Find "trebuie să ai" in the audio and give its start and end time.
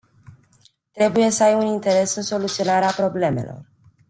0.93-1.53